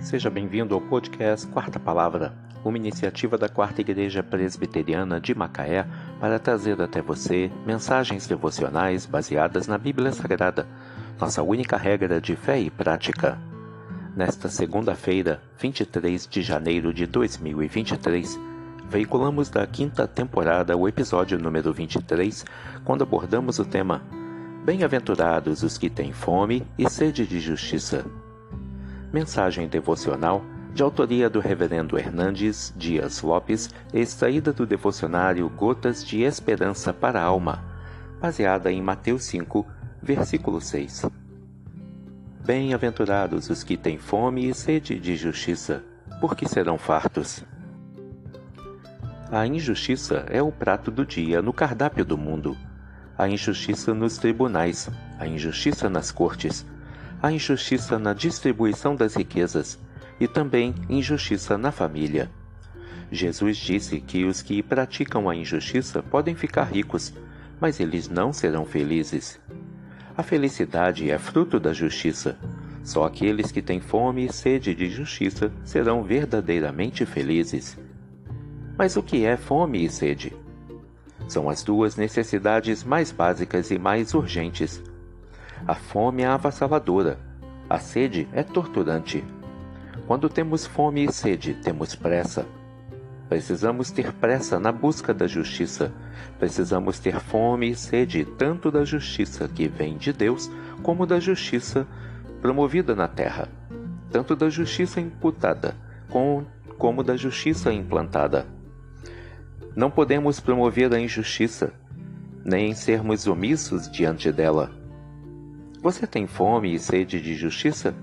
Seja 0.00 0.30
bem-vindo 0.30 0.74
ao 0.74 0.80
podcast 0.80 1.46
Quarta 1.48 1.78
Palavra, 1.78 2.32
uma 2.64 2.76
iniciativa 2.76 3.36
da 3.36 3.48
Quarta 3.48 3.80
Igreja 3.80 4.22
Presbiteriana 4.22 5.20
de 5.20 5.34
Macaé 5.34 5.86
para 6.20 6.38
trazer 6.38 6.80
até 6.80 7.02
você 7.02 7.50
mensagens 7.66 8.26
devocionais 8.26 9.04
baseadas 9.04 9.66
na 9.66 9.76
Bíblia 9.76 10.12
Sagrada, 10.12 10.68
nossa 11.20 11.42
única 11.42 11.76
regra 11.76 12.20
de 12.20 12.36
fé 12.36 12.60
e 12.60 12.70
prática. 12.70 13.38
Nesta 14.16 14.48
segunda-feira, 14.48 15.42
23 15.58 16.28
de 16.28 16.42
janeiro 16.42 16.94
de 16.94 17.04
2023, 17.04 18.38
veiculamos 18.88 19.50
da 19.50 19.66
quinta 19.66 20.06
temporada 20.06 20.76
o 20.76 20.88
episódio 20.88 21.38
número 21.38 21.72
23, 21.72 22.46
quando 22.84 23.02
abordamos 23.02 23.58
o 23.58 23.64
tema 23.64 24.00
Bem-aventurados 24.64 25.62
os 25.62 25.76
que 25.76 25.90
têm 25.90 26.12
fome 26.12 26.66
e 26.78 26.88
sede 26.88 27.26
de 27.26 27.40
justiça. 27.40 28.04
Mensagem 29.12 29.66
devocional 29.66 30.44
de 30.74 30.82
autoria 30.82 31.30
do 31.30 31.40
Reverendo 31.40 31.98
Hernandes 31.98 32.72
Dias 32.76 33.22
Lopes, 33.22 33.70
extraída 33.92 34.52
do 34.52 34.66
devocionário 34.66 35.48
Gotas 35.48 36.04
de 36.04 36.22
Esperança 36.22 36.92
para 36.92 37.20
a 37.20 37.24
Alma, 37.24 37.64
baseada 38.20 38.70
em 38.70 38.82
Mateus 38.82 39.24
5, 39.24 39.66
versículo 40.02 40.60
6. 40.60 41.06
Bem-aventurados 42.44 43.48
os 43.50 43.64
que 43.64 43.76
têm 43.76 43.98
fome 43.98 44.48
e 44.48 44.54
sede 44.54 44.98
de 44.98 45.16
justiça, 45.16 45.82
porque 46.20 46.46
serão 46.46 46.78
fartos. 46.78 47.44
A 49.30 49.46
injustiça 49.46 50.26
é 50.28 50.42
o 50.42 50.52
prato 50.52 50.90
do 50.90 51.04
dia 51.04 51.42
no 51.42 51.52
cardápio 51.52 52.04
do 52.04 52.16
mundo 52.16 52.56
a 53.18 53.28
injustiça 53.28 53.92
nos 53.92 54.16
tribunais, 54.16 54.88
a 55.18 55.26
injustiça 55.26 55.90
nas 55.90 56.12
cortes, 56.12 56.64
a 57.22 57.32
injustiça 57.32 57.98
na 57.98 58.12
distribuição 58.12 58.94
das 58.94 59.14
riquezas 59.14 59.78
e 60.20 60.28
também 60.28 60.74
injustiça 60.88 61.58
na 61.58 61.72
família. 61.72 62.30
Jesus 63.10 63.56
disse 63.56 64.00
que 64.00 64.24
os 64.24 64.42
que 64.42 64.62
praticam 64.62 65.28
a 65.28 65.34
injustiça 65.34 66.02
podem 66.02 66.34
ficar 66.34 66.64
ricos, 66.64 67.12
mas 67.60 67.80
eles 67.80 68.08
não 68.08 68.32
serão 68.32 68.64
felizes. 68.64 69.40
A 70.16 70.22
felicidade 70.22 71.10
é 71.10 71.18
fruto 71.18 71.58
da 71.58 71.72
justiça. 71.72 72.36
Só 72.84 73.04
aqueles 73.04 73.52
que 73.52 73.62
têm 73.62 73.80
fome 73.80 74.26
e 74.26 74.32
sede 74.32 74.74
de 74.74 74.88
justiça 74.88 75.52
serão 75.64 76.02
verdadeiramente 76.02 77.04
felizes. 77.04 77.78
Mas 78.76 78.96
o 78.96 79.02
que 79.02 79.24
é 79.24 79.36
fome 79.36 79.84
e 79.84 79.90
sede? 79.90 80.34
São 81.28 81.48
as 81.48 81.62
duas 81.62 81.96
necessidades 81.96 82.82
mais 82.84 83.12
básicas 83.12 83.70
e 83.70 83.78
mais 83.78 84.14
urgentes. 84.14 84.82
A 85.66 85.74
fome 85.74 86.22
é 86.22 86.26
avassaladora, 86.26 87.18
a 87.68 87.78
sede 87.78 88.28
é 88.32 88.42
torturante. 88.42 89.24
Quando 90.06 90.28
temos 90.28 90.66
fome 90.66 91.04
e 91.04 91.12
sede, 91.12 91.54
temos 91.54 91.94
pressa. 91.94 92.46
Precisamos 93.28 93.90
ter 93.90 94.10
pressa 94.12 94.58
na 94.58 94.72
busca 94.72 95.12
da 95.12 95.26
justiça. 95.26 95.92
Precisamos 96.38 96.98
ter 96.98 97.20
fome 97.20 97.70
e 97.70 97.74
sede 97.74 98.24
tanto 98.24 98.70
da 98.70 98.84
justiça 98.84 99.46
que 99.46 99.68
vem 99.68 99.98
de 99.98 100.12
Deus, 100.14 100.50
como 100.82 101.04
da 101.04 101.20
justiça 101.20 101.86
promovida 102.40 102.94
na 102.94 103.06
terra, 103.06 103.48
tanto 104.10 104.34
da 104.34 104.48
justiça 104.48 105.00
imputada 105.00 105.76
como 106.78 107.02
da 107.02 107.16
justiça 107.16 107.70
implantada. 107.72 108.46
Não 109.76 109.90
podemos 109.90 110.40
promover 110.40 110.94
a 110.94 110.98
injustiça, 110.98 111.72
nem 112.42 112.74
sermos 112.74 113.26
omissos 113.26 113.90
diante 113.90 114.32
dela. 114.32 114.77
Você 115.80 116.08
tem 116.08 116.26
fome 116.26 116.74
e 116.74 116.78
sede 116.78 117.22
de 117.22 117.36
justiça? 117.36 117.94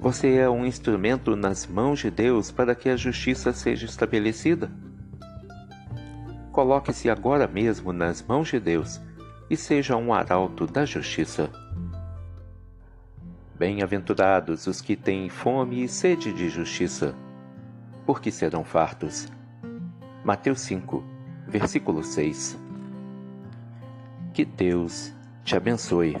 Você 0.00 0.36
é 0.36 0.48
um 0.48 0.64
instrumento 0.64 1.36
nas 1.36 1.66
mãos 1.66 1.98
de 1.98 2.10
Deus 2.10 2.50
para 2.50 2.74
que 2.74 2.88
a 2.88 2.96
justiça 2.96 3.52
seja 3.52 3.84
estabelecida? 3.84 4.70
Coloque-se 6.52 7.10
agora 7.10 7.46
mesmo 7.46 7.92
nas 7.92 8.22
mãos 8.22 8.48
de 8.48 8.58
Deus 8.58 8.98
e 9.50 9.56
seja 9.56 9.96
um 9.96 10.14
arauto 10.14 10.66
da 10.66 10.86
justiça. 10.86 11.50
Bem-aventurados 13.58 14.66
os 14.66 14.80
que 14.80 14.96
têm 14.96 15.28
fome 15.28 15.84
e 15.84 15.88
sede 15.88 16.32
de 16.32 16.48
justiça, 16.48 17.14
porque 18.06 18.30
serão 18.30 18.64
fartos. 18.64 19.28
Mateus 20.24 20.62
5, 20.62 21.04
versículo 21.46 22.02
6. 22.02 22.58
Que 24.32 24.44
Deus 24.44 25.12
te 25.44 25.54
abençoe. 25.54 26.16